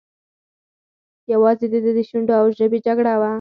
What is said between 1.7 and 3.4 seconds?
د ده د شونډو او ژبې جګړه وه.